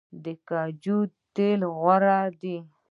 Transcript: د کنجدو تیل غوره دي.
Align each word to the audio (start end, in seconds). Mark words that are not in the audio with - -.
د 0.23 0.25
کنجدو 0.47 0.97
تیل 1.33 1.61
غوره 1.79 2.19
دي. 2.41 2.57